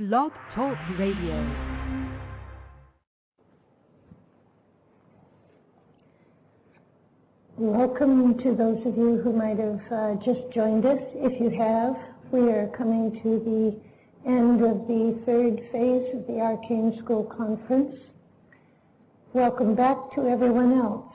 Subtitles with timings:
[0.00, 1.46] Blog Talk Radio.
[7.58, 11.02] Welcome to those of you who might have uh, just joined us.
[11.16, 11.96] If you have,
[12.32, 13.78] we are coming to the
[14.26, 17.94] end of the third phase of the Arcane School Conference.
[19.34, 21.12] Welcome back to everyone else.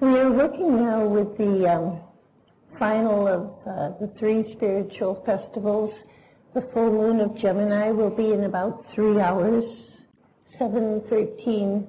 [0.00, 2.00] We are working now with the um,
[2.78, 5.94] final of uh, the three spiritual festivals
[6.56, 9.62] the full moon of Gemini will be in about three hours,
[10.58, 11.86] 7.13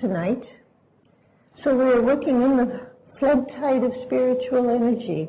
[0.00, 0.42] tonight.
[1.62, 2.86] So we are working in the
[3.18, 5.28] flood tide of spiritual energy.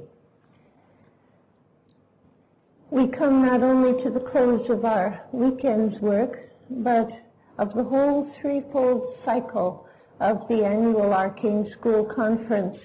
[2.90, 7.10] We come not only to the close of our weekend's work, but
[7.58, 9.90] of the whole threefold cycle
[10.22, 12.78] of the annual Arcane School Conference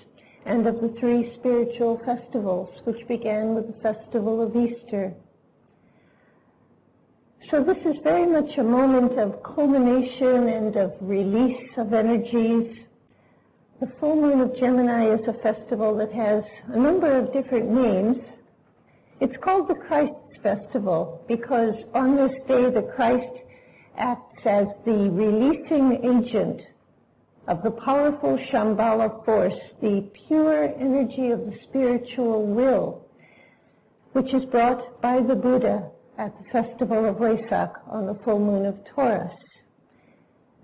[0.44, 5.14] and of the three spiritual festivals, which began with the festival of Easter.
[7.50, 12.76] So this is very much a moment of culmination and of release of energies.
[13.78, 16.42] The full moon of Gemini is a festival that has
[16.74, 18.16] a number of different names.
[19.20, 23.32] It's called the Christ Festival because on this day the Christ
[23.96, 26.62] acts as the releasing agent
[27.46, 33.06] of the powerful Shambhala force, the pure energy of the spiritual will,
[34.14, 38.66] which is brought by the Buddha at the festival of Wesak on the full moon
[38.66, 39.32] of Taurus.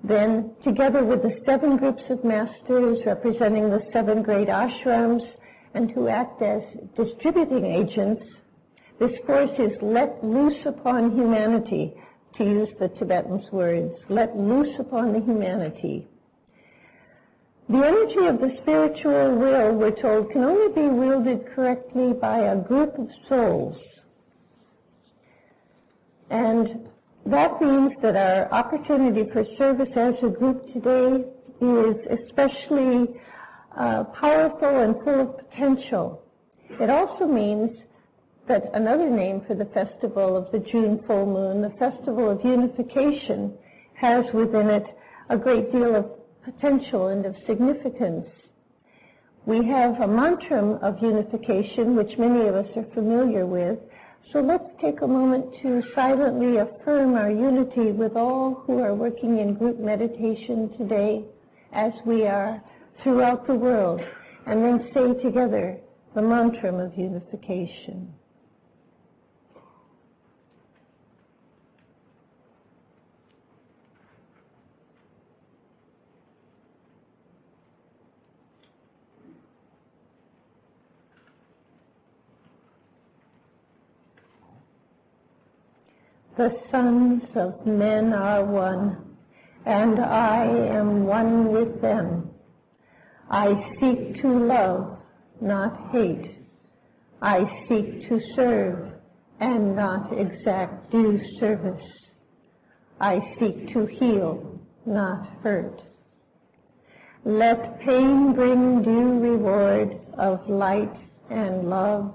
[0.05, 5.23] Then, together with the seven groups of masters representing the seven great ashrams
[5.74, 6.62] and who act as
[6.96, 8.23] distributing agents,
[8.98, 11.95] this force is let loose upon humanity,
[12.39, 16.08] to use the Tibetans' words, let loose upon the humanity.
[17.68, 22.57] The energy of the spiritual will, we're told, can only be wielded correctly by a
[22.57, 23.77] group of souls
[27.26, 31.24] that means that our opportunity for service as a group today
[31.60, 33.20] is especially
[33.78, 36.22] uh, powerful and full of potential.
[36.80, 37.70] It also means
[38.48, 43.52] that another name for the festival of the June full moon, the festival of unification,
[43.94, 44.84] has within it
[45.28, 46.06] a great deal of
[46.44, 48.26] potential and of significance.
[49.44, 53.78] We have a mantra of unification, which many of us are familiar with,
[54.40, 59.54] let's take a moment to silently affirm our unity with all who are working in
[59.54, 61.24] group meditation today,
[61.72, 62.60] as we are
[63.02, 64.00] throughout the world,
[64.46, 65.78] and then say together
[66.16, 68.12] the mantra of unification.
[86.36, 89.16] The sons of men are one,
[89.66, 92.30] and I am one with them.
[93.30, 93.48] I
[93.78, 94.98] seek to love,
[95.42, 96.38] not hate.
[97.20, 98.92] I seek to serve
[99.40, 101.84] and not exact due service.
[102.98, 105.82] I seek to heal, not hurt.
[107.24, 110.96] Let pain bring due reward of light
[111.28, 112.14] and love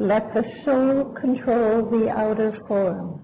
[0.00, 3.20] let the soul control the outer form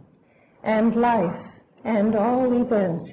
[0.62, 1.46] and life
[1.84, 3.10] and all events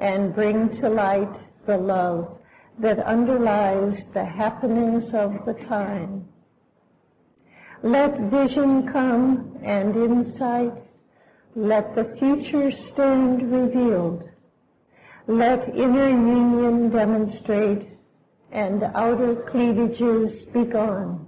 [0.00, 2.38] and bring to light the love
[2.80, 6.26] that underlies the happenings of the time.
[7.82, 10.72] Let vision come and insight.
[11.54, 14.22] Let the future stand revealed.
[15.28, 17.90] Let inner union demonstrate
[18.50, 21.21] and outer cleavages be gone.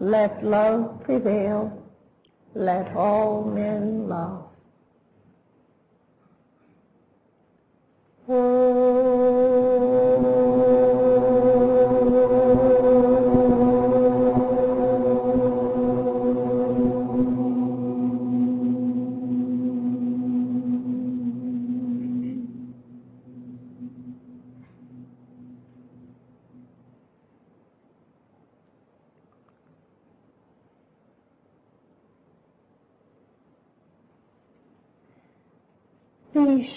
[0.00, 1.70] Let love prevail.
[2.54, 4.46] Let all men love.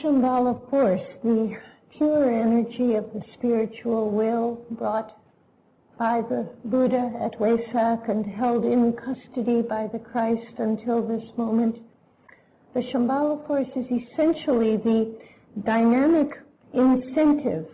[0.02, 1.56] Shambhala force, the
[1.98, 5.18] pure energy of the spiritual will brought
[5.98, 11.78] by the Buddha at Wesak and held in custody by the Christ until this moment.
[12.74, 15.16] The Shambhala force is essentially the
[15.64, 16.32] dynamic
[16.74, 17.68] incentive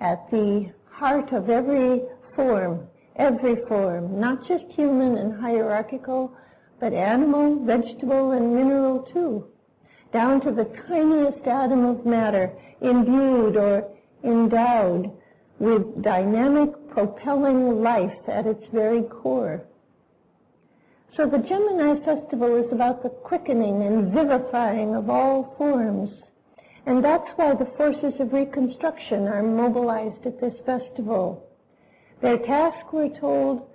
[0.00, 2.02] at the heart of every
[2.34, 2.86] form,
[3.16, 6.32] every form, not just human and hierarchical,
[6.80, 9.44] but animal, vegetable, and mineral too,
[10.12, 13.88] down to the tiniest atom of matter imbued or
[14.24, 15.10] endowed
[15.58, 19.62] with dynamic propelling life at its very core.
[21.16, 26.10] So the Gemini festival is about the quickening and vivifying of all forms.
[26.86, 31.46] And that's why the forces of reconstruction are mobilized at this festival.
[32.22, 33.68] Their task, we're told,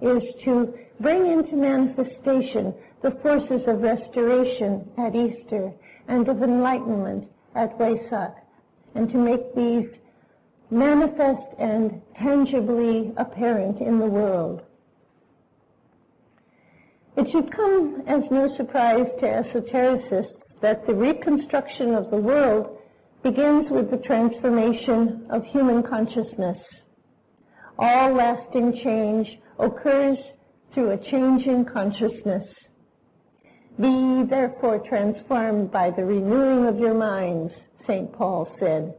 [0.00, 5.72] is to bring into manifestation the forces of restoration at Easter
[6.08, 8.34] and of enlightenment at Wesak,
[8.94, 9.88] and to make these
[10.70, 14.62] manifest and tangibly apparent in the world.
[17.16, 22.78] It should come as no surprise to esotericists that the reconstruction of the world
[23.22, 26.58] begins with the transformation of human consciousness.
[27.78, 29.28] All lasting change
[29.58, 30.18] occurs
[30.78, 32.46] through a change in consciousness.
[33.80, 37.52] Be therefore transformed by the renewing of your minds,
[37.88, 38.12] St.
[38.12, 38.94] Paul said.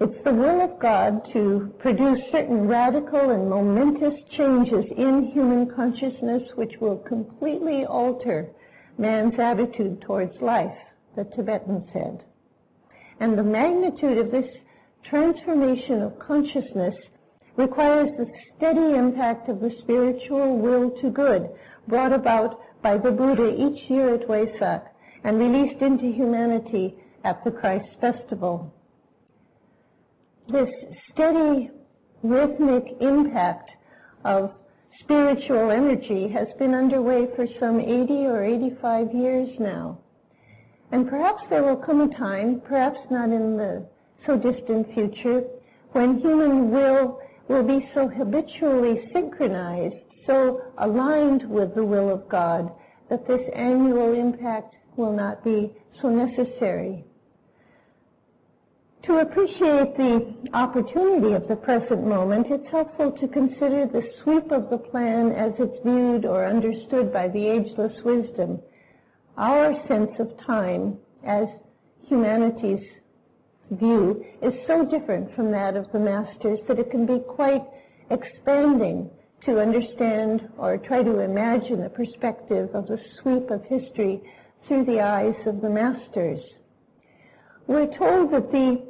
[0.00, 6.42] It's the will of God to produce certain radical and momentous changes in human consciousness
[6.56, 8.50] which will completely alter
[8.98, 10.76] man's attitude towards life,
[11.14, 12.24] the Tibetan said.
[13.20, 14.50] And the magnitude of this
[15.08, 16.96] transformation of consciousness
[17.56, 21.48] requires the steady impact of the spiritual will to good
[21.88, 24.82] brought about by the Buddha each year at Wesak
[25.24, 28.72] and released into humanity at the Christ festival
[30.48, 30.68] this
[31.12, 31.70] steady
[32.22, 33.70] rhythmic impact
[34.24, 34.52] of
[35.00, 39.98] spiritual energy has been underway for some 80 or 85 years now.
[40.92, 43.86] And perhaps there will come a time, perhaps not in the
[44.26, 45.42] so distant future,
[45.92, 49.96] when human will will be so habitually synchronized,
[50.26, 52.70] so aligned with the will of God,
[53.10, 57.04] that this annual impact will not be so necessary.
[59.06, 64.70] To appreciate the opportunity of the present moment, it's helpful to consider the sweep of
[64.70, 68.60] the plan as it's viewed or understood by the ageless wisdom.
[69.36, 70.96] Our sense of time
[71.26, 71.48] as
[72.08, 72.80] humanity's
[73.78, 77.62] view is so different from that of the masters that it can be quite
[78.10, 79.10] expanding
[79.44, 84.20] to understand or try to imagine the perspective of the sweep of history
[84.66, 86.40] through the eyes of the masters.
[87.66, 88.86] We're told that the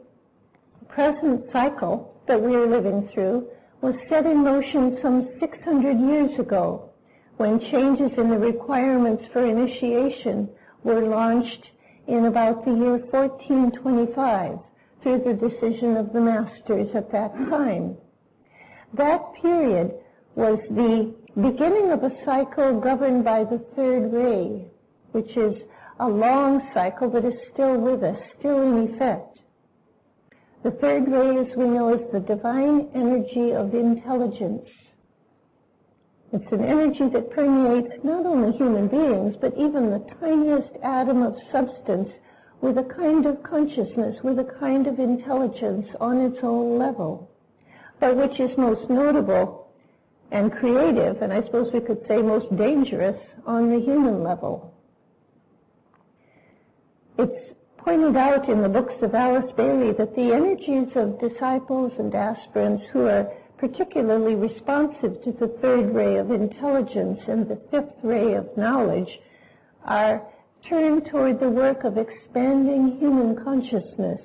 [0.89, 3.49] present cycle that we are living through
[3.81, 6.91] was set in motion some 600 years ago
[7.37, 10.49] when changes in the requirements for initiation
[10.85, 11.67] were launched
[12.07, 14.59] in about the year 1425
[15.05, 17.95] through the decision of the masters at that time.
[18.95, 19.93] That period
[20.35, 24.67] was the beginning of a cycle governed by the third ray,
[25.13, 25.55] which is
[26.01, 29.39] a long cycle that is still with us, still in effect.
[30.65, 34.67] The third ray, as we know, is the divine energy of intelligence.
[36.33, 41.37] It's an energy that permeates not only human beings, but even the tiniest atom of
[41.53, 42.09] substance
[42.61, 47.31] with a kind of consciousness, with a kind of intelligence on its own level,
[48.01, 49.69] but which is most notable
[50.33, 54.75] and creative, and I suppose we could say most dangerous on the human level.
[57.19, 62.15] It's pointed out in the books of Alice Bailey that the energies of disciples and
[62.15, 68.35] aspirants who are particularly responsive to the third ray of intelligence and the fifth ray
[68.35, 69.09] of knowledge
[69.85, 70.27] are
[70.69, 74.21] turned toward the work of expanding human consciousness.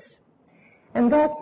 [0.96, 1.34] And that's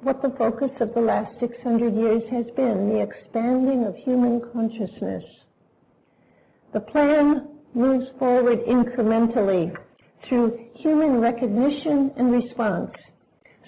[0.00, 5.24] what the focus of the last 600 years has been, the expanding of human consciousness.
[6.72, 9.74] The plan moves forward incrementally
[10.28, 12.90] through human recognition and response.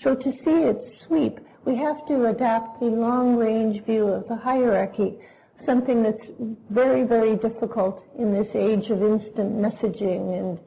[0.03, 5.19] So to see its sweep, we have to adapt the long-range view of the hierarchy,
[5.67, 6.31] something that's
[6.71, 10.59] very, very difficult in this age of instant messaging and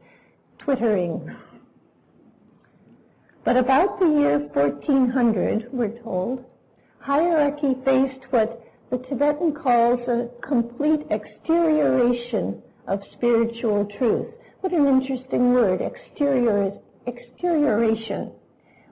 [0.60, 1.36] twittering.
[3.44, 6.46] But about the year 1400, we're told,
[7.00, 14.28] hierarchy faced what the Tibetan calls a complete exterioration of spiritual truth
[14.62, 16.72] What an interesting word, exterior,
[17.08, 18.32] exterioration,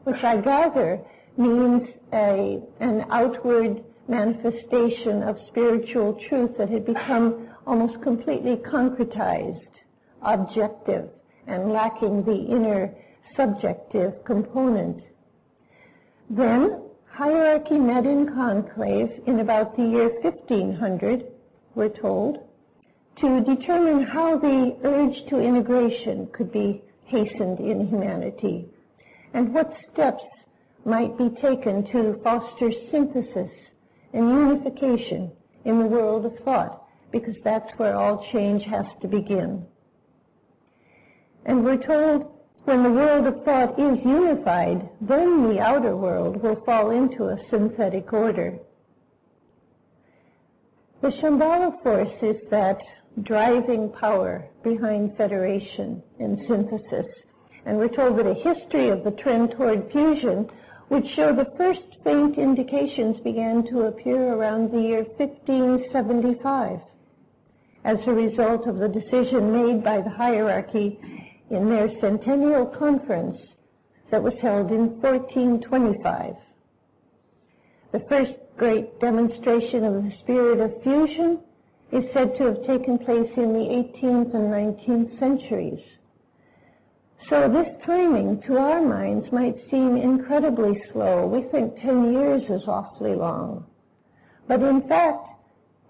[0.03, 0.99] which I gather
[1.37, 9.69] means a, an outward manifestation of spiritual truth that had become almost completely concretized,
[10.23, 11.09] objective,
[11.47, 12.93] and lacking the inner
[13.37, 15.01] subjective component.
[16.29, 21.25] Then hierarchy met in conclave in about the year 1500,
[21.75, 22.37] we're told,
[23.21, 28.69] to determine how the urge to integration could be hastened in humanity
[29.33, 30.23] and what steps
[30.85, 33.51] might be taken to foster synthesis
[34.13, 35.31] and unification
[35.65, 39.65] in the world of thought, because that's where all change has to begin.
[41.45, 42.31] And we're told
[42.65, 47.37] when the world of thought is unified, then the outer world will fall into a
[47.49, 48.59] synthetic order.
[51.01, 52.77] The Shambhala force is that
[53.23, 57.05] driving power behind federation and synthesis.
[57.65, 60.49] And we're told that a history of the trend toward fusion
[60.89, 66.79] would show the first faint indications began to appear around the year 1575
[67.85, 70.99] as a result of the decision made by the hierarchy
[71.49, 73.37] in their centennial conference
[74.11, 76.33] that was held in 1425.
[77.91, 81.39] The first great demonstration of the spirit of fusion
[81.91, 83.65] is said to have taken place in the
[84.03, 85.79] 18th and 19th centuries.
[87.27, 91.27] So this timing, to our minds, might seem incredibly slow.
[91.27, 93.65] We think 10 years is awfully long.
[94.47, 95.27] But in fact,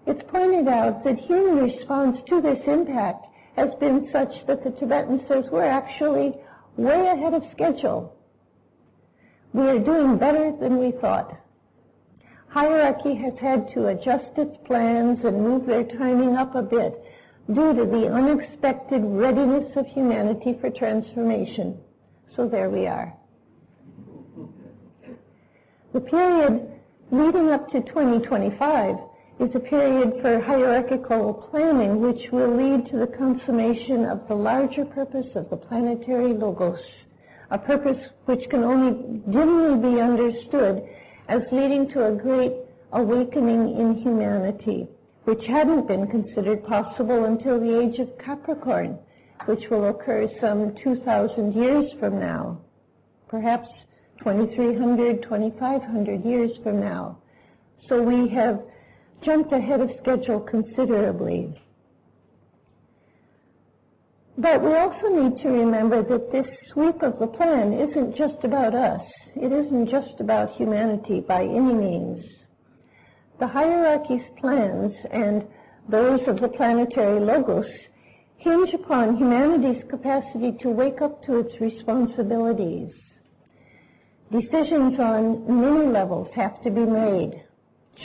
[0.06, 5.24] it's pointed out that human response to this impact has been such that the Tibetan
[5.28, 6.34] says we're actually
[6.76, 8.16] way ahead of schedule.
[9.52, 11.36] We are doing better than we thought.
[12.48, 17.00] Hierarchy has had to adjust its plans and move their timing up a bit
[17.54, 21.76] due to the unexpected readiness of humanity for transformation.
[22.36, 23.12] So there we are.
[25.92, 26.70] The period
[27.10, 28.94] leading up to 2025
[29.40, 34.84] is a period for hierarchical planning which will lead to the consummation of the larger
[34.84, 36.78] purpose of the planetary logos,
[37.50, 40.82] a purpose which can only dimly be understood
[41.28, 42.52] as leading to a great
[42.92, 44.86] awakening in humanity
[45.24, 48.98] which hadn't been considered possible until the age of Capricorn,
[49.46, 52.60] which will occur some 2,000 years from now,
[53.28, 53.68] perhaps
[54.18, 57.18] 2,300, 2,500 years from now.
[57.88, 58.60] So we have
[59.24, 61.60] jumped ahead of schedule considerably.
[64.38, 68.74] But we also need to remember that this sweep of the plan isn't just about
[68.74, 69.02] us.
[69.36, 72.24] It isn't just about humanity by any means.
[73.40, 75.46] The hierarchy's plans and
[75.88, 77.64] those of the planetary logos
[78.36, 82.92] hinge upon humanity's capacity to wake up to its responsibilities.
[84.30, 87.42] Decisions on many levels have to be made.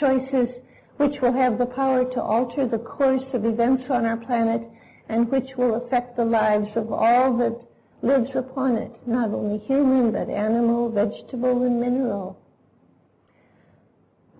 [0.00, 0.48] Choices
[0.96, 4.66] which will have the power to alter the course of events on our planet
[5.10, 7.60] and which will affect the lives of all that
[8.00, 12.38] lives upon it, not only human, but animal, vegetable, and mineral.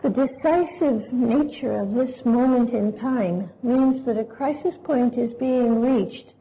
[0.06, 5.80] The decisive nature of this moment in time means that a crisis point is being
[5.80, 6.32] reached,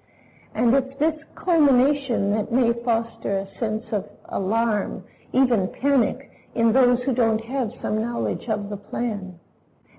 [0.53, 5.03] and it's this culmination that may foster a sense of alarm,
[5.33, 9.33] even panic, in those who don't have some knowledge of the plan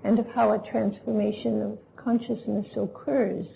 [0.05, 3.47] and of how a transformation of consciousness occurs.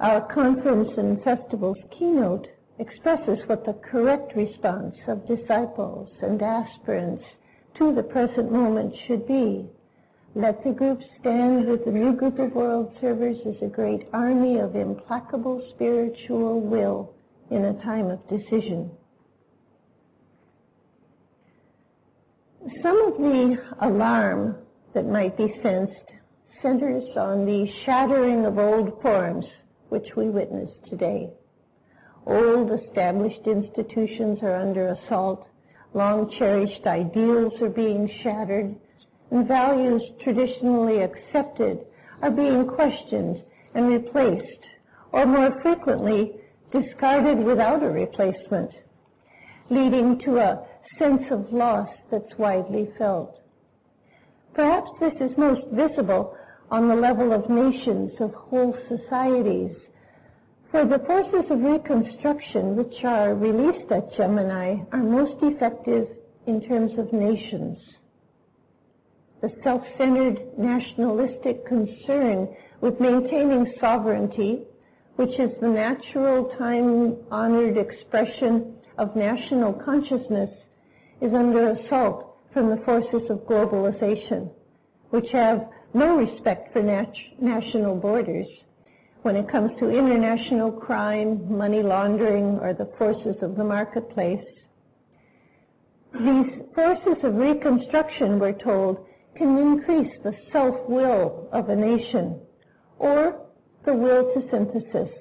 [0.00, 2.46] Our conference and festival's keynote
[2.78, 7.24] expresses what the correct response of disciples and aspirants
[7.80, 9.66] to the present moment should be.
[10.34, 14.58] Let the group stand with the new group of world servers as a great army
[14.58, 17.14] of implacable spiritual will
[17.50, 18.90] in a time of decision.
[22.82, 24.56] Some of the alarm
[24.94, 25.94] that might be sensed
[26.60, 29.46] centers on the shattering of old forms
[29.88, 31.30] which we witness today.
[32.26, 35.46] Old established institutions are under assault
[35.94, 38.74] long cherished ideals are being shattered,
[39.30, 41.80] and values traditionally accepted
[42.22, 43.42] are being questioned
[43.74, 44.64] and replaced,
[45.12, 46.32] or more frequently,
[46.72, 48.70] discarded without a replacement,
[49.70, 50.64] leading to a
[50.98, 53.36] sense of loss that's widely felt.
[54.54, 56.36] Perhaps this is most visible
[56.70, 59.76] on the level of nations, of whole societies,
[60.70, 66.06] for the forces of reconstruction which are released at Gemini are most effective
[66.46, 67.76] in terms of nations.
[69.42, 72.48] The self-centered nationalistic concern
[72.80, 74.62] with maintaining sovereignty,
[75.16, 80.50] which is the natural time-honored expression of national consciousness,
[81.20, 84.50] is under assault from the forces of globalization,
[85.10, 88.46] which have no respect for nat- national borders
[89.22, 94.44] when it comes to international crime, money laundering, or the forces of the marketplace.
[96.12, 102.40] These forces of reconstruction, we're told, can increase the self-will of a nation
[102.98, 103.46] or
[103.84, 105.14] the will to synthesis.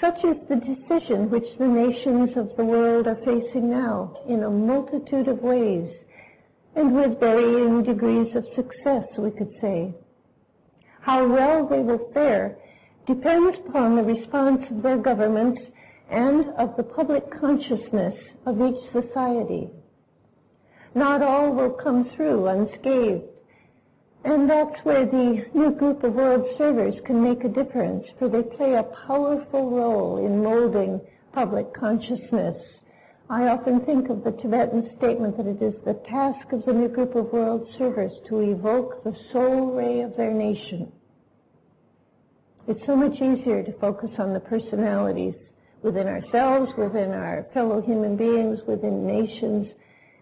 [0.00, 4.50] Such is the decision which the nations of the world are facing now in a
[4.50, 5.90] multitude of ways
[6.74, 9.94] and with varying degrees of success, we could say.
[11.06, 12.56] How well they will fare
[13.06, 15.62] depends upon the response of their governments
[16.10, 19.70] and of the public consciousness of each society.
[20.96, 23.22] Not all will come through unscathed,
[24.24, 28.42] and that's where the new group of world servers can make a difference, for they
[28.42, 31.00] play a powerful role in molding
[31.32, 32.56] public consciousness
[33.28, 36.86] I often think of the Tibetan statement that it is the task of the new
[36.86, 40.92] group of world servers to evoke the soul ray of their nation.
[42.68, 45.34] It's so much easier to focus on the personalities
[45.82, 49.66] within ourselves, within our fellow human beings, within nations,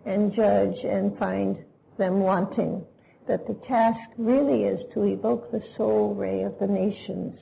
[0.07, 1.59] and judge and find
[1.99, 2.87] them wanting.
[3.29, 7.39] That the task really is to evoke the soul ray of the nations.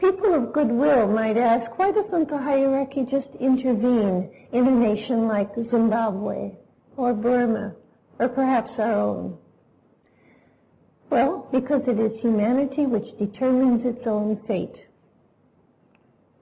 [0.00, 5.48] People of goodwill might ask, why doesn't the hierarchy just intervene in a nation like
[5.70, 6.52] Zimbabwe
[6.96, 7.74] or Burma
[8.20, 9.36] or perhaps our own?
[11.10, 14.76] Well, because it is humanity which determines its own fate.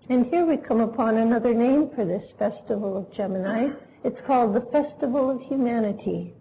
[0.09, 3.69] And here we come upon another name for this festival of Gemini.
[4.05, 6.35] It's called the Festival of Humanity.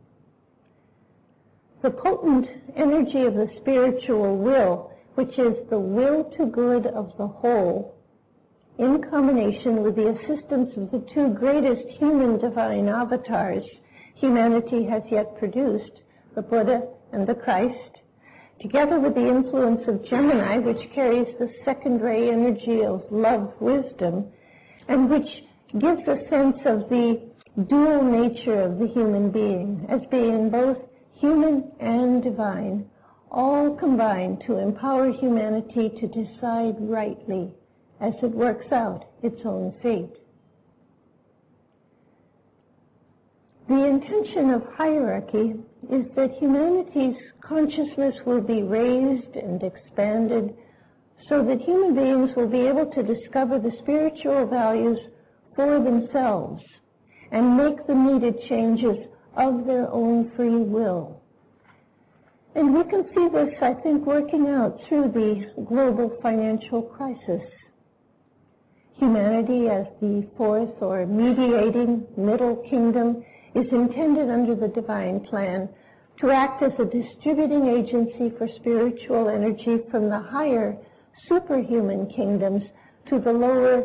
[1.82, 7.28] The potent energy of the spiritual will which is the will to good of the
[7.28, 7.96] whole,
[8.78, 13.64] in combination with the assistance of the two greatest human divine avatars
[14.16, 16.02] humanity has yet produced,
[16.36, 16.82] the Buddha
[17.14, 18.00] and the Christ,
[18.62, 24.26] together with the influence of Gemini, which carries the second ray energy of love wisdom,
[24.88, 25.28] and which
[25.80, 27.22] gives a sense of the
[27.70, 30.78] dual nature of the human being as being both
[31.20, 32.90] human and divine,
[33.36, 37.52] all combine to empower humanity to decide rightly
[38.00, 40.16] as it works out its own fate.
[43.68, 45.56] The intention of hierarchy
[45.92, 50.56] is that humanity's consciousness will be raised and expanded
[51.28, 55.00] so that human beings will be able to discover the spiritual values
[55.56, 56.64] for themselves
[57.32, 61.22] and make the needed changes of their own free will.
[62.56, 67.42] And we can see this, I think, working out through the global financial crisis.
[68.98, 75.68] Humanity as the fourth or mediating middle kingdom is intended under the divine plan
[76.22, 80.78] to act as a distributing agency for spiritual energy from the higher
[81.28, 82.64] superhuman kingdoms
[83.10, 83.84] to the lower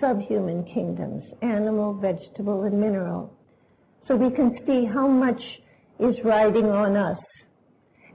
[0.00, 3.36] subhuman kingdoms, animal, vegetable, and mineral.
[4.08, 5.42] So we can see how much
[6.00, 7.18] is riding on us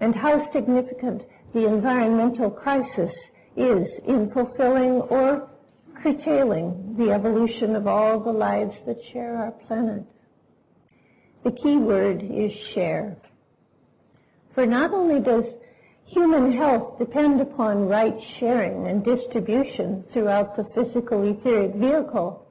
[0.01, 1.21] and how significant
[1.53, 3.11] the environmental crisis
[3.55, 5.47] is in fulfilling or
[6.01, 10.03] curtailing the evolution of all the lives that share our planet.
[11.43, 13.15] The key word is share.
[14.55, 15.43] For not only does
[16.07, 22.47] human health depend upon right sharing and distribution throughout the physical etheric vehicle,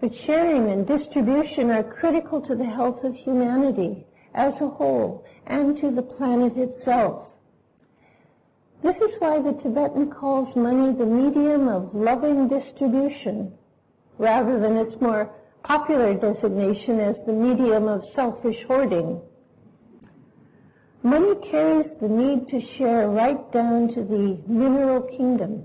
[0.00, 5.80] but sharing and distribution are critical to the health of humanity as a whole and
[5.80, 7.26] to the planet itself.
[8.82, 13.52] This is why the Tibetan calls money the medium of loving distribution
[14.18, 15.30] rather than its more
[15.64, 19.20] popular designation as the medium of selfish hoarding.
[21.02, 25.64] Money carries the need to share right down to the mineral kingdom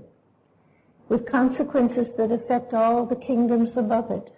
[1.08, 4.32] with consequences that affect all the kingdoms above it.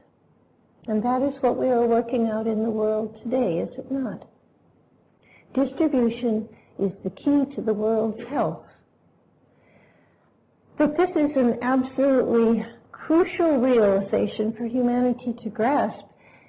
[0.88, 4.26] And that is what we are working out in the world today, is it not?
[5.54, 6.48] Distribution
[6.78, 8.64] is the key to the world's health.
[10.78, 16.06] But this is an absolutely crucial realization for humanity to grasp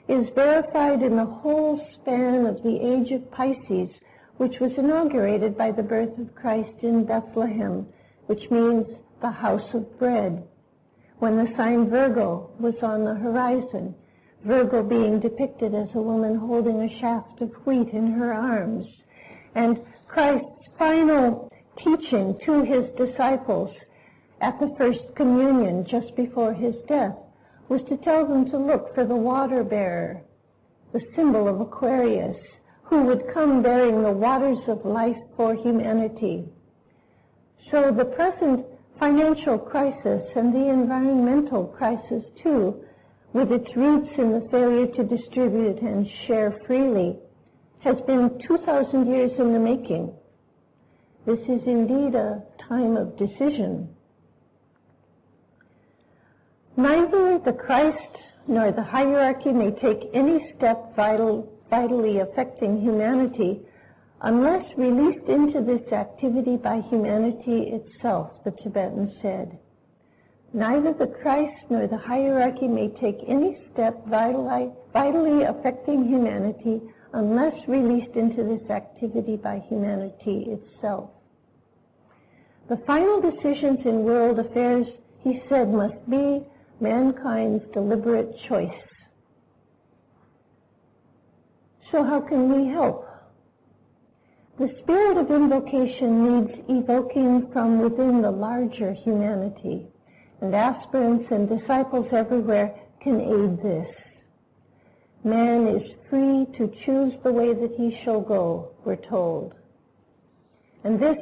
[0.08, 3.90] is verified in the whole span of the age of Pisces,
[4.38, 7.86] which was inaugurated by the birth of Christ in Bethlehem,
[8.28, 8.86] which means
[9.22, 10.48] the house of bread,
[11.18, 13.94] when the sign Virgo was on the horizon
[14.46, 18.86] Virgo being depicted as a woman holding a shaft of wheat in her arms.
[19.56, 21.52] And Christ's final
[21.84, 23.76] teaching to his disciples
[24.42, 27.16] at the first communion just before his death
[27.68, 30.22] was to tell them to look for the water bearer,
[30.94, 32.38] the symbol of Aquarius,
[32.84, 36.46] who would come bearing the waters of life for humanity.
[37.72, 38.66] So the present
[39.00, 42.84] financial crisis and the environmental crisis too,
[43.34, 47.16] with its roots in the failure to distribute and share freely,
[47.84, 50.12] has been 2,000 years in the making.
[51.26, 53.90] This is indeed a time of decision.
[56.76, 58.16] Neither the Christ
[58.48, 63.62] nor the hierarchy may take any step vital, vitally affecting humanity
[64.22, 69.58] unless released into this activity by humanity itself, the Tibetan said.
[70.54, 76.82] Neither the Christ nor the hierarchy may take any step vitally, affecting humanity
[77.14, 81.12] unless released into this activity by humanity itself.
[82.68, 84.88] The final decisions in world affairs,
[85.22, 86.44] he said, must be
[86.80, 88.70] mankind's deliberate choice.
[91.92, 93.06] So how can we help?
[94.60, 99.88] The spirit of invocation needs evoking from within the larger humanity,
[100.42, 103.88] and aspirants and disciples everywhere can aid this.
[105.24, 109.54] Man is free to choose the way that he shall go, we're told.
[110.84, 111.18] And this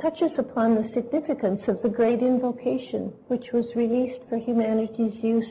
[0.00, 5.46] touches upon the significance of the great invocation, which was released for humanity's use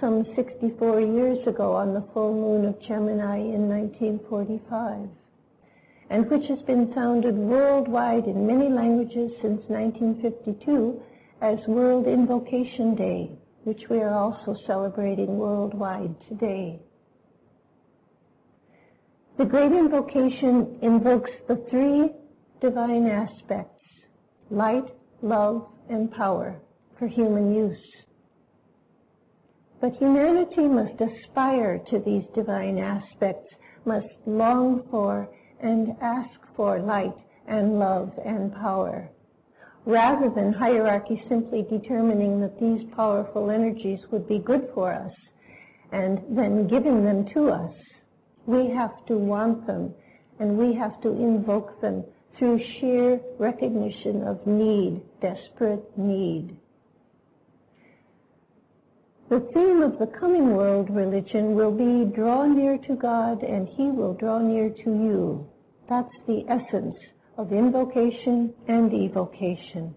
[0.00, 5.08] some 64 years ago on the full moon of Gemini in 1945,
[6.10, 11.02] and which has been sounded worldwide in many languages since 1952
[11.42, 13.30] as World Invocation Day,
[13.64, 16.80] which we are also celebrating worldwide today.
[19.38, 22.10] The Great Invocation invokes the three
[22.60, 23.76] divine aspects
[24.50, 24.84] light,
[25.22, 26.60] love, and power
[26.98, 27.78] for human use.
[29.80, 33.48] But humanity must aspire to these divine aspects,
[33.86, 35.28] must long for
[35.62, 37.14] and ask for light
[37.46, 39.10] and love and power,
[39.86, 45.12] rather than hierarchy simply determining that these powerful energies would be good for us
[45.92, 47.74] and then giving them to us.
[48.46, 49.94] We have to want them
[50.38, 52.04] and we have to invoke them
[52.38, 56.56] through sheer recognition of need, desperate need.
[59.28, 63.84] The theme of the coming world religion will be draw near to God and He
[63.84, 65.46] will draw near to you.
[65.88, 66.96] That's the essence
[67.40, 69.94] of invocation and evocation.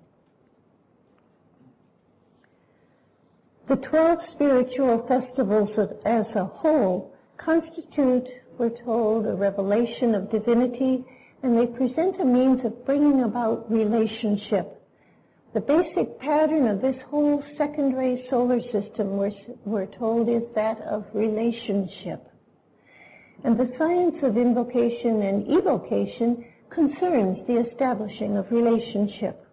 [3.68, 5.70] The 12 spiritual festivals
[6.06, 8.28] as a whole constitute,
[8.58, 11.04] we're told, a revelation of divinity
[11.44, 14.82] and they present a means of bringing about relationship.
[15.54, 19.32] The basic pattern of this whole secondary solar system, we're,
[19.66, 22.26] we're told, is that of relationship.
[23.44, 29.46] And the science of invocation and evocation concerns the establishing of relationship.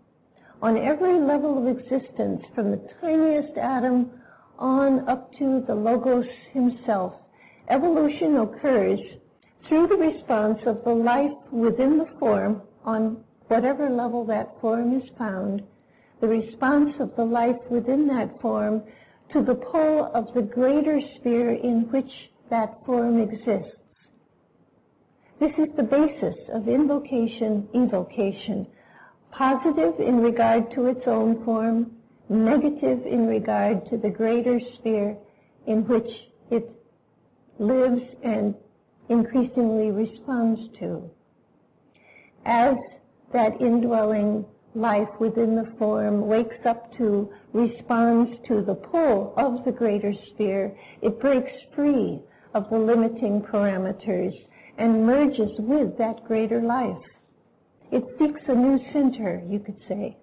[0.62, 4.11] On every level of existence, from the tiniest atom
[4.59, 7.14] on up to the Logos himself,
[7.68, 9.00] evolution occurs
[9.68, 15.09] through the response of the life within the form on whatever level that form is
[15.18, 15.62] found,
[16.20, 18.83] the response of the life within that form
[19.33, 22.11] to the pull of the greater sphere in which
[22.50, 23.80] that form exists.
[25.40, 28.66] This is the basis of invocation, evocation.
[29.31, 31.92] Positive in regard to its own form,
[32.29, 35.16] negative in regard to the greater sphere
[35.66, 36.11] in which
[36.50, 36.70] it
[37.59, 38.55] lives and
[39.09, 41.11] increasingly responds to.
[42.44, 42.76] As
[43.33, 49.72] that indwelling life within the form wakes up to, responds to the pull of the
[49.72, 52.20] greater sphere, it breaks free
[52.53, 54.35] of the limiting parameters
[54.81, 57.05] and merges with that greater life.
[57.93, 60.16] It seeks a new center, you could say.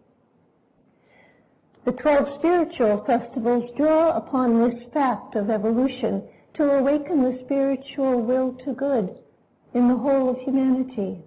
[1.86, 6.24] The 12 spiritual festivals draw upon this fact of evolution
[6.56, 9.16] to awaken the spiritual will to good
[9.74, 11.22] in the whole of humanity.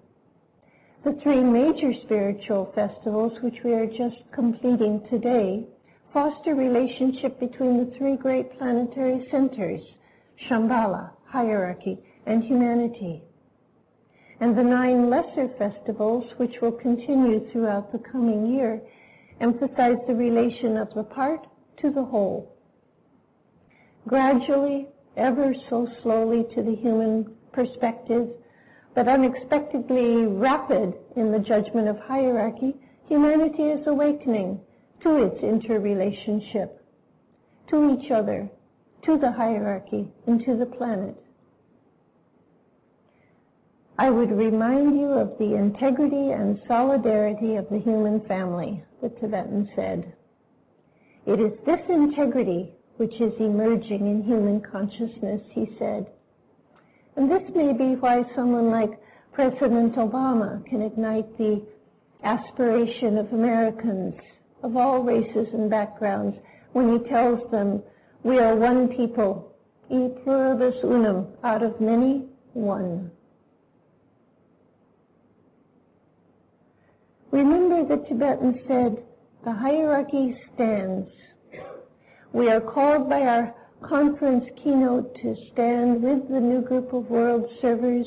[1.05, 5.67] The three major spiritual festivals, which we are just completing today,
[6.13, 9.81] foster relationship between the three great planetary centers,
[10.49, 13.23] Shambhala, hierarchy, and humanity.
[14.41, 18.81] And the nine lesser festivals, which will continue throughout the coming year,
[19.41, 21.47] emphasize the relation of the part
[21.83, 22.57] to the whole.
[24.07, 28.29] Gradually, ever so slowly to the human perspective,
[28.95, 32.75] but unexpectedly rapid in the judgment of hierarchy,
[33.11, 34.61] Humanity is awakening
[35.03, 36.81] to its interrelationship,
[37.69, 38.49] to each other,
[39.05, 41.17] to the hierarchy, and to the planet.
[44.01, 49.69] I would remind you of the integrity and solidarity of the human family, the Tibetan
[49.77, 50.15] said.
[51.27, 56.07] It is this integrity which is emerging in human consciousness, he said.
[57.17, 58.99] And this may be why someone like
[59.35, 61.63] President Obama can ignite the
[62.25, 64.15] aspiration of Americans
[64.63, 66.39] of all races and backgrounds
[66.73, 67.83] when he tells them,
[68.23, 69.55] we are one people,
[69.91, 73.11] e pluribus unum, out of many, one.
[77.89, 79.03] The Tibetan said,
[79.43, 81.09] the hierarchy stands.
[82.33, 87.51] We are called by our conference keynote to stand with the new group of world
[87.63, 88.07] servers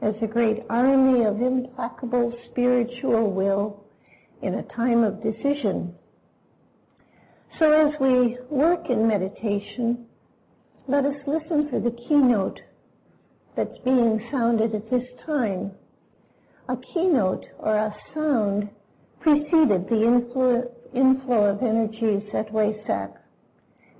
[0.00, 3.84] as a great army of implacable spiritual will
[4.42, 5.94] in a time of decision.
[7.58, 10.06] So as we work in meditation,
[10.88, 12.58] let us listen for the keynote
[13.54, 15.72] that's being sounded at this time.
[16.70, 18.70] A keynote or a sound
[19.24, 20.04] preceded the
[20.92, 23.16] inflow, of energies at Wesak,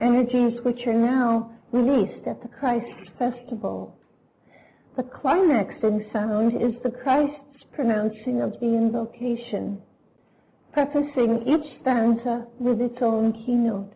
[0.03, 3.97] energies which are now released at the Christ Festival.
[4.99, 9.81] The climaxing sound is the Christ's pronouncing of the invocation,
[10.75, 13.95] prefacing each stanza with its own keynote.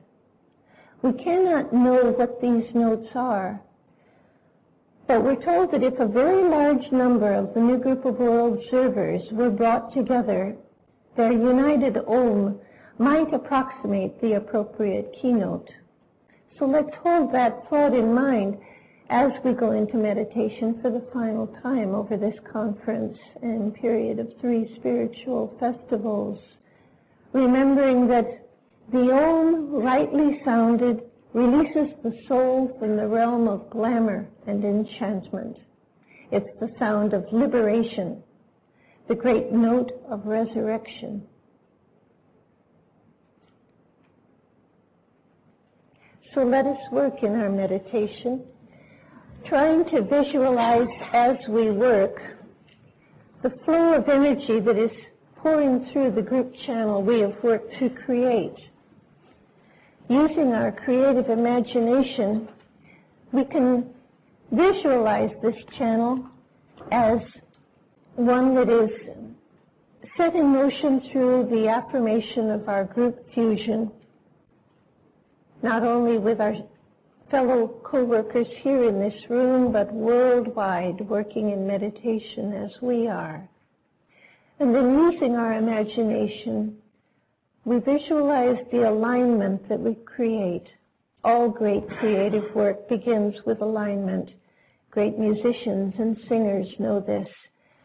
[1.03, 3.61] We cannot know what these notes are,
[5.07, 8.59] but we're told that if a very large number of the new group of world
[8.71, 10.57] servers were brought together,
[11.19, 12.59] their united Om
[12.99, 15.69] might approximate the appropriate keynote.
[16.59, 18.57] So let's hold that thought in mind
[19.11, 24.29] as we go into meditation for the final time over this conference and period of
[24.41, 26.39] three spiritual festivals,
[27.33, 28.47] remembering that
[28.93, 31.03] the Om, rightly sounded,
[31.33, 35.57] releases the soul from the realm of glamour and enchantment.
[36.31, 38.23] It's the sound of liberation,
[39.09, 41.23] the great note of resurrection.
[46.35, 48.45] So let us work in our meditation
[49.47, 52.17] trying to visualize as we work
[53.43, 54.91] the flow of energy that is
[55.37, 58.55] pouring through the group channel we have worked to create.
[60.09, 62.49] Using our creative imagination,
[63.33, 63.91] we can
[64.51, 66.27] visualize this channel
[66.91, 67.19] as
[68.19, 68.91] one that is
[70.17, 73.93] set in motion through the affirmation of our group fusion,
[75.63, 76.55] not only with our
[77.31, 83.49] fellow co-workers here in this room, but worldwide working in meditation as we are.
[84.59, 86.77] And then using our imagination,
[87.65, 90.67] we visualize the alignment that we create.
[91.23, 94.31] All great creative work begins with alignment.
[94.91, 97.29] Great musicians and singers know this.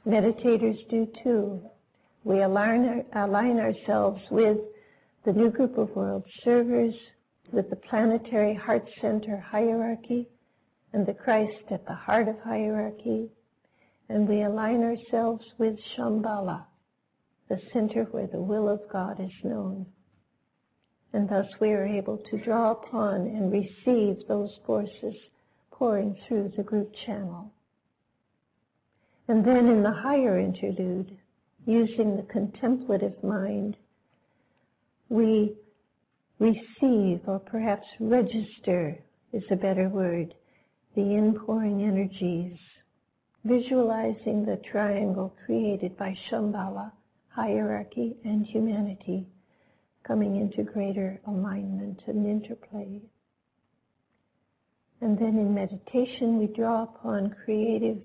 [0.05, 1.61] Meditators do too.
[2.25, 4.57] We align, align ourselves with
[5.23, 6.93] the new group of world servers,
[7.51, 10.27] with the planetary heart center hierarchy
[10.91, 13.29] and the Christ at the heart of hierarchy,
[14.09, 16.65] and we align ourselves with Shambhala,
[17.49, 19.85] the center where the will of God is known.
[21.13, 25.15] And thus we are able to draw upon and receive those forces
[25.71, 27.53] pouring through the group channel.
[29.27, 31.17] And then in the higher interlude,
[31.65, 33.77] using the contemplative mind,
[35.09, 35.55] we
[36.39, 38.97] receive, or perhaps register
[39.31, 40.33] is a better word,
[40.95, 42.57] the inpouring energies,
[43.45, 46.91] visualizing the triangle created by Shambhala,
[47.29, 49.25] hierarchy, and humanity
[50.03, 53.01] coming into greater alignment and interplay.
[55.01, 57.97] And then in meditation, we draw upon creative,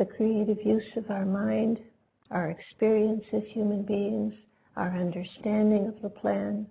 [0.00, 1.78] the creative use of our mind,
[2.30, 4.32] our experience as human beings,
[4.74, 6.66] our understanding of the plan,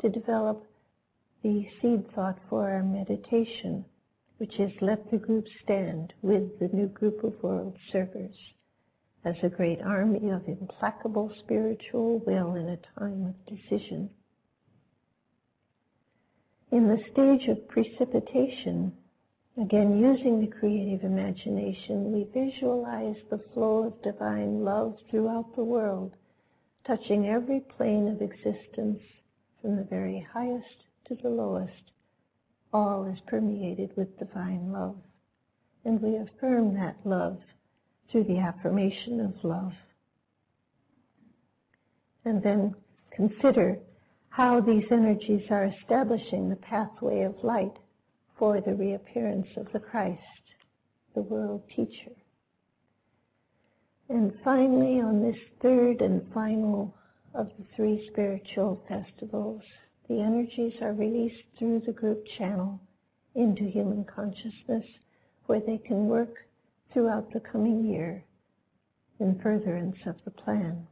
[0.00, 0.64] to develop
[1.42, 3.84] the seed thought for our meditation,
[4.38, 8.34] which is let the group stand with the new group of world servers
[9.26, 14.08] as a great army of implacable spiritual will in a time of decision.
[16.70, 18.94] In the stage of precipitation,
[19.60, 26.12] again using the creative imagination, we visualize the flow of divine love throughout the world,
[26.86, 29.00] touching every plane of existence
[29.60, 31.92] from the very highest to the lowest,
[32.72, 34.96] all is permeated with divine love.
[35.84, 37.38] And we affirm that love
[38.10, 39.72] through the affirmation of love.
[42.24, 42.74] And then
[43.10, 43.78] consider
[44.30, 47.76] how these energies are establishing the pathway of light
[48.42, 50.18] for the reappearance of the Christ,
[51.14, 52.10] the world teacher.
[54.08, 56.92] And finally, on this third and final
[57.36, 59.62] of the three spiritual festivals,
[60.08, 62.80] the energies are released through the group channel
[63.36, 64.86] into human consciousness
[65.46, 66.34] where they can work
[66.92, 68.24] throughout the coming year
[69.20, 70.84] in furtherance of the plan.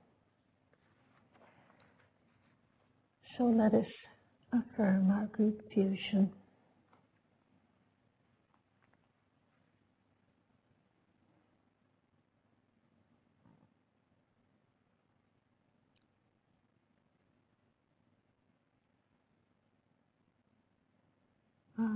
[3.36, 3.90] So let us
[4.52, 6.30] affirm our group fusion.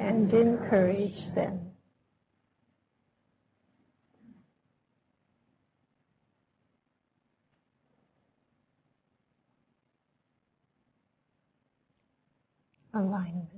[0.00, 1.60] and encourage them.
[12.94, 13.51] Alignment.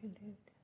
[0.00, 0.59] Higher interlude.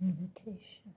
[0.00, 0.94] Meditation.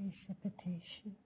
[0.00, 1.16] Precipitation.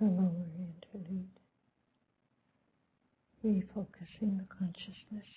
[0.00, 0.46] The lower
[0.94, 1.28] interlude,
[3.44, 5.28] refocusing the consciousness.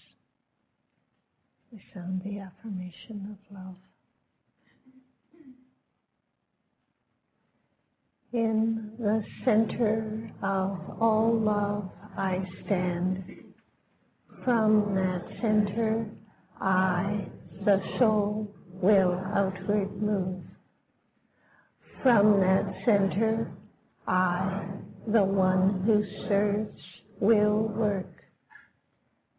[1.71, 3.75] We sound the affirmation of love.
[8.31, 13.23] In the center of all love I stand.
[14.45, 16.09] From that center
[16.59, 17.27] I,
[17.65, 20.43] the soul, will outward move.
[22.01, 23.52] From that center
[24.07, 24.65] I,
[25.07, 26.81] the one who serves,
[27.19, 28.11] will work.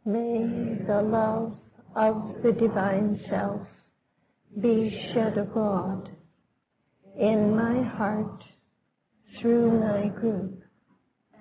[0.05, 1.57] May the love
[1.97, 3.63] of the divine self
[4.61, 6.11] be shed abroad
[7.19, 8.43] in my heart,
[9.41, 10.63] through my group,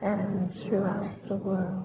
[0.01, 1.82] and throughout the world.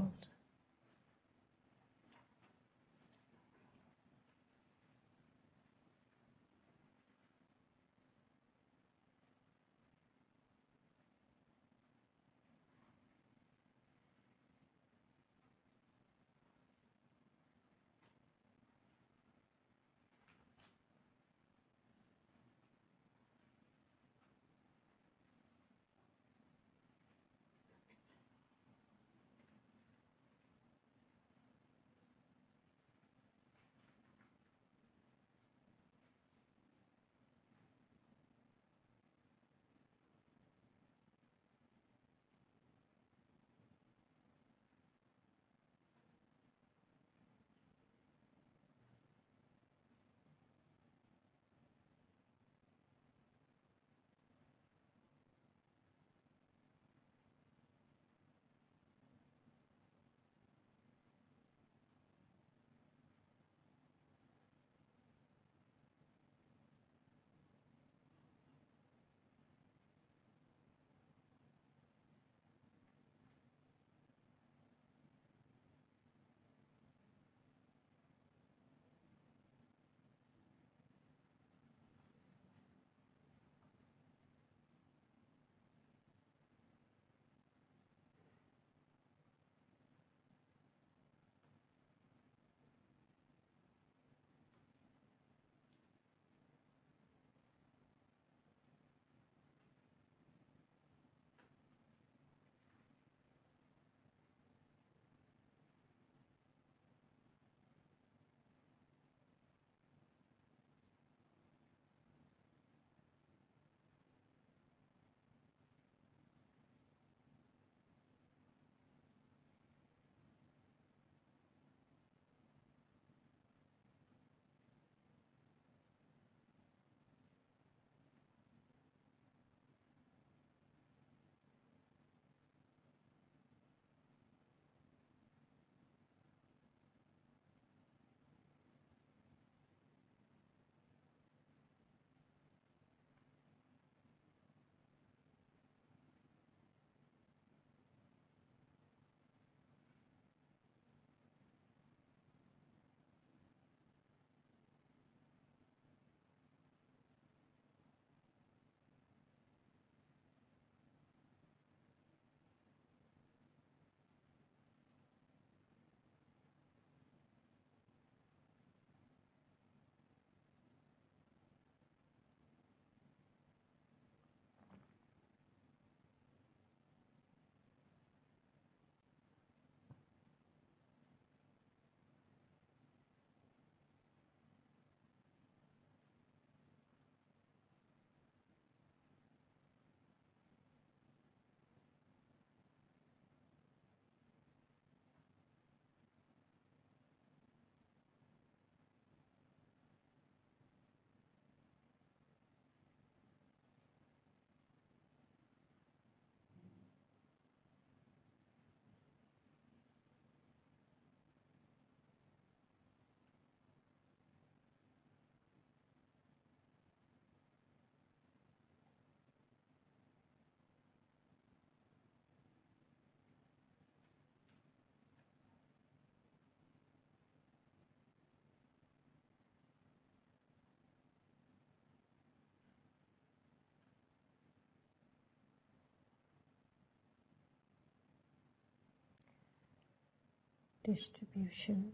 [240.89, 241.93] Distribution.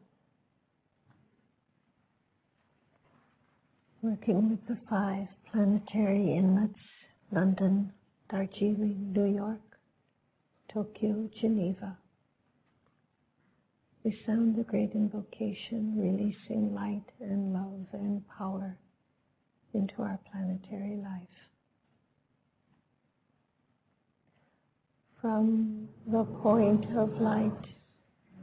[4.03, 6.78] Working with the five planetary inlets
[7.32, 7.92] London,
[8.30, 9.78] Darjeeling, New York,
[10.72, 11.97] Tokyo, Geneva.
[14.05, 18.76] We sound the great invocation, releasing light and love and power
[19.72, 21.36] into our planetary life.
[25.20, 27.74] From the point of light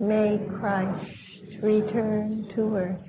[0.00, 3.08] May Christ return to earth.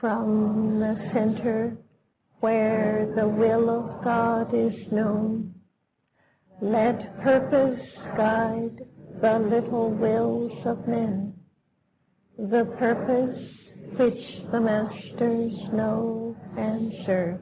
[0.00, 1.76] From the center
[2.40, 5.54] where the will of God is known,
[6.60, 7.80] let purpose
[8.16, 8.76] guide
[9.20, 11.34] the little wills of men,
[12.38, 13.38] the purpose
[13.98, 17.40] which the masters know and serve.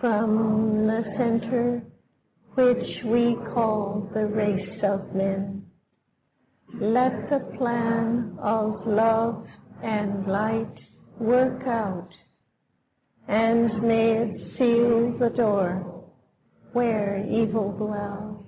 [0.00, 1.82] From the center
[2.54, 5.64] which we call the race of men,
[6.74, 9.46] let the plan of love
[9.82, 10.74] and light
[11.18, 12.08] work out,
[13.28, 16.04] and may it seal the door
[16.72, 18.46] where evil dwells.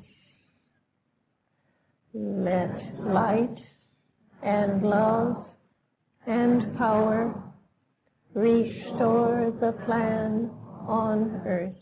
[2.15, 3.57] Let light
[4.43, 5.47] and love
[6.27, 7.43] and power
[8.35, 10.51] restore the plan
[10.87, 11.82] on earth.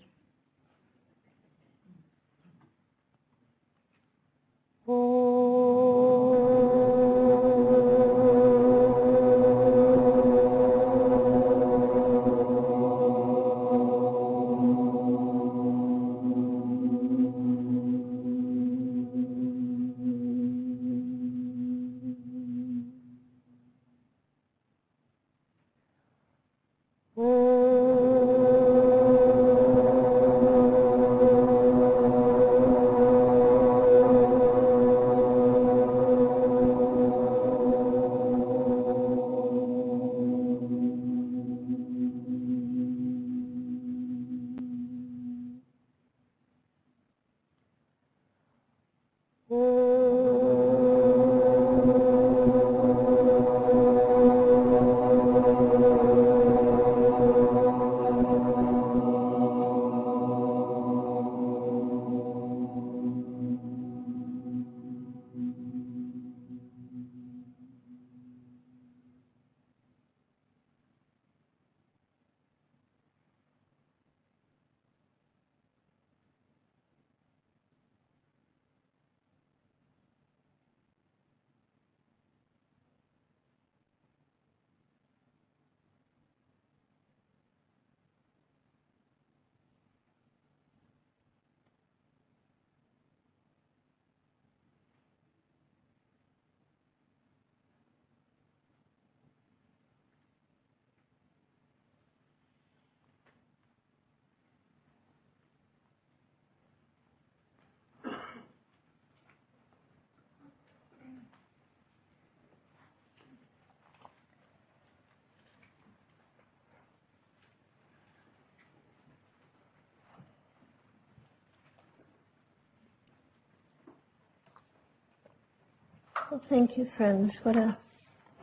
[126.31, 127.33] Well, thank you, friends.
[127.43, 127.77] What a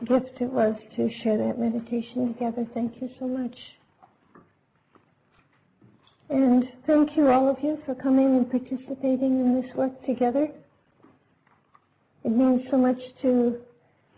[0.05, 2.67] gift it was to share that meditation together.
[2.73, 3.55] Thank you so much.
[6.29, 10.49] And thank you, all of you, for coming and participating in this work together.
[12.25, 13.57] It means so much to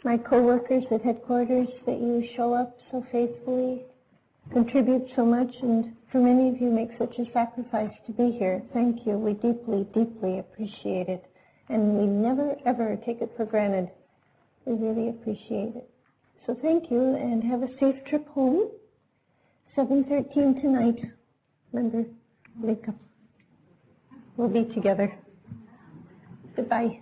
[0.03, 3.83] my coworkers at headquarters that you show up so faithfully,
[4.51, 8.63] contribute so much, and for many of you make such a sacrifice to be here.
[8.73, 9.11] Thank you.
[9.11, 11.28] We deeply, deeply appreciate it
[11.69, 13.89] and we never ever take it for granted.
[14.65, 15.89] We really appreciate it.
[16.45, 18.69] So thank you and have a safe trip home.
[19.77, 20.99] 7.13 tonight.
[21.71, 22.09] Remember,
[22.59, 22.95] wake up.
[24.35, 25.13] We'll be together.
[26.55, 27.01] Goodbye.